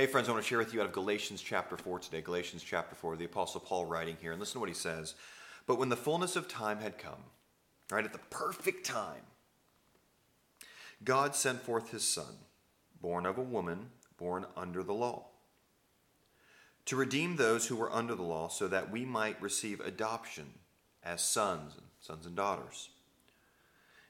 Hey, 0.00 0.06
friends, 0.06 0.30
I 0.30 0.32
want 0.32 0.42
to 0.42 0.48
share 0.48 0.56
with 0.56 0.72
you 0.72 0.80
out 0.80 0.86
of 0.86 0.92
Galatians 0.92 1.42
chapter 1.42 1.76
4 1.76 1.98
today. 1.98 2.22
Galatians 2.22 2.62
chapter 2.62 2.94
4, 2.94 3.16
the 3.16 3.26
Apostle 3.26 3.60
Paul 3.60 3.84
writing 3.84 4.16
here. 4.18 4.30
And 4.32 4.40
listen 4.40 4.54
to 4.54 4.60
what 4.60 4.70
he 4.70 4.74
says. 4.74 5.14
But 5.66 5.78
when 5.78 5.90
the 5.90 5.94
fullness 5.94 6.36
of 6.36 6.48
time 6.48 6.78
had 6.78 6.96
come, 6.96 7.22
right, 7.90 8.06
at 8.06 8.14
the 8.14 8.18
perfect 8.30 8.86
time, 8.86 9.20
God 11.04 11.34
sent 11.34 11.60
forth 11.60 11.90
his 11.90 12.02
Son, 12.02 12.38
born 13.02 13.26
of 13.26 13.36
a 13.36 13.42
woman, 13.42 13.90
born 14.16 14.46
under 14.56 14.82
the 14.82 14.94
law, 14.94 15.26
to 16.86 16.96
redeem 16.96 17.36
those 17.36 17.66
who 17.66 17.76
were 17.76 17.92
under 17.92 18.14
the 18.14 18.22
law, 18.22 18.48
so 18.48 18.68
that 18.68 18.90
we 18.90 19.04
might 19.04 19.42
receive 19.42 19.80
adoption 19.80 20.46
as 21.04 21.20
sons 21.20 21.74
and 21.76 21.88
sons 22.00 22.24
and 22.24 22.34
daughters. 22.34 22.88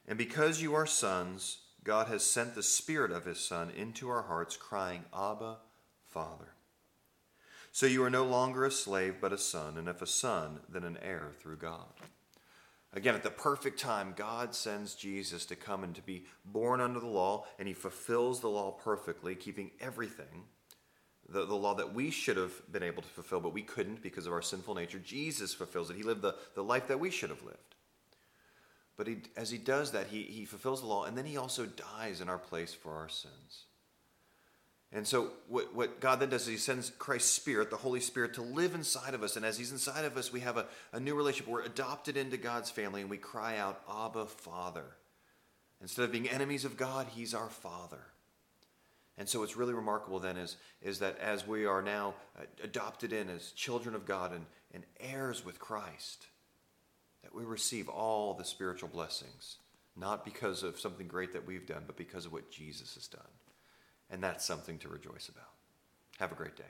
And 0.06 0.16
because 0.16 0.62
you 0.62 0.72
are 0.72 0.86
sons, 0.86 1.62
God 1.82 2.06
has 2.06 2.22
sent 2.22 2.54
the 2.54 2.62
Spirit 2.62 3.10
of 3.10 3.24
His 3.24 3.40
Son 3.40 3.72
into 3.76 4.08
our 4.08 4.22
hearts, 4.22 4.56
crying, 4.56 5.02
Abba, 5.12 5.56
Father. 6.10 6.54
So 7.72 7.86
you 7.86 8.02
are 8.02 8.10
no 8.10 8.24
longer 8.24 8.64
a 8.64 8.70
slave, 8.70 9.16
but 9.20 9.32
a 9.32 9.38
son, 9.38 9.78
and 9.78 9.88
if 9.88 10.02
a 10.02 10.06
son, 10.06 10.60
then 10.68 10.82
an 10.82 10.98
heir 11.02 11.30
through 11.38 11.58
God. 11.58 11.86
Again, 12.92 13.14
at 13.14 13.22
the 13.22 13.30
perfect 13.30 13.78
time, 13.78 14.14
God 14.16 14.52
sends 14.52 14.96
Jesus 14.96 15.46
to 15.46 15.56
come 15.56 15.84
and 15.84 15.94
to 15.94 16.02
be 16.02 16.24
born 16.44 16.80
under 16.80 16.98
the 16.98 17.06
law, 17.06 17.44
and 17.58 17.68
he 17.68 17.74
fulfills 17.74 18.40
the 18.40 18.48
law 18.48 18.72
perfectly, 18.72 19.36
keeping 19.36 19.70
everything. 19.80 20.44
The, 21.28 21.46
the 21.46 21.54
law 21.54 21.74
that 21.74 21.94
we 21.94 22.10
should 22.10 22.36
have 22.36 22.52
been 22.72 22.82
able 22.82 23.02
to 23.02 23.08
fulfill, 23.08 23.38
but 23.38 23.54
we 23.54 23.62
couldn't 23.62 24.02
because 24.02 24.26
of 24.26 24.32
our 24.32 24.42
sinful 24.42 24.74
nature. 24.74 24.98
Jesus 24.98 25.54
fulfills 25.54 25.88
it. 25.90 25.96
He 25.96 26.02
lived 26.02 26.22
the, 26.22 26.34
the 26.56 26.64
life 26.64 26.88
that 26.88 26.98
we 26.98 27.10
should 27.10 27.30
have 27.30 27.44
lived. 27.44 27.76
But 28.96 29.06
he, 29.06 29.18
as 29.36 29.50
he 29.50 29.58
does 29.58 29.92
that, 29.92 30.08
he, 30.08 30.22
he 30.22 30.44
fulfills 30.44 30.80
the 30.80 30.88
law, 30.88 31.04
and 31.04 31.16
then 31.16 31.26
he 31.26 31.36
also 31.36 31.66
dies 31.66 32.20
in 32.20 32.28
our 32.28 32.38
place 32.38 32.74
for 32.74 32.96
our 32.96 33.08
sins. 33.08 33.66
And 34.92 35.06
so, 35.06 35.30
what, 35.48 35.72
what 35.72 36.00
God 36.00 36.18
then 36.18 36.30
does 36.30 36.42
is 36.42 36.48
He 36.48 36.56
sends 36.56 36.90
Christ's 36.98 37.30
Spirit, 37.30 37.70
the 37.70 37.76
Holy 37.76 38.00
Spirit, 38.00 38.34
to 38.34 38.42
live 38.42 38.74
inside 38.74 39.14
of 39.14 39.22
us. 39.22 39.36
And 39.36 39.46
as 39.46 39.56
He's 39.56 39.70
inside 39.70 40.04
of 40.04 40.16
us, 40.16 40.32
we 40.32 40.40
have 40.40 40.56
a, 40.56 40.66
a 40.92 40.98
new 40.98 41.14
relationship. 41.14 41.48
We're 41.48 41.62
adopted 41.62 42.16
into 42.16 42.36
God's 42.36 42.70
family, 42.70 43.00
and 43.00 43.08
we 43.08 43.16
cry 43.16 43.56
out, 43.56 43.82
Abba, 43.88 44.26
Father. 44.26 44.84
Instead 45.80 46.04
of 46.04 46.12
being 46.12 46.28
enemies 46.28 46.64
of 46.64 46.76
God, 46.76 47.06
He's 47.14 47.34
our 47.34 47.48
Father. 47.48 48.00
And 49.16 49.28
so, 49.28 49.40
what's 49.40 49.56
really 49.56 49.74
remarkable 49.74 50.18
then 50.18 50.36
is, 50.36 50.56
is 50.82 50.98
that 50.98 51.18
as 51.20 51.46
we 51.46 51.66
are 51.66 51.82
now 51.82 52.14
uh, 52.36 52.44
adopted 52.64 53.12
in 53.12 53.28
as 53.28 53.52
children 53.52 53.94
of 53.94 54.04
God 54.06 54.32
and, 54.32 54.44
and 54.74 54.84
heirs 54.98 55.44
with 55.44 55.60
Christ, 55.60 56.26
that 57.22 57.32
we 57.32 57.44
receive 57.44 57.88
all 57.88 58.34
the 58.34 58.44
spiritual 58.44 58.88
blessings, 58.88 59.58
not 59.96 60.24
because 60.24 60.64
of 60.64 60.80
something 60.80 61.06
great 61.06 61.32
that 61.34 61.46
we've 61.46 61.66
done, 61.66 61.84
but 61.86 61.96
because 61.96 62.26
of 62.26 62.32
what 62.32 62.50
Jesus 62.50 62.94
has 62.94 63.06
done. 63.06 63.20
And 64.10 64.22
that's 64.22 64.44
something 64.44 64.78
to 64.78 64.88
rejoice 64.88 65.28
about. 65.28 65.50
Have 66.18 66.32
a 66.32 66.34
great 66.34 66.56
day. 66.56 66.64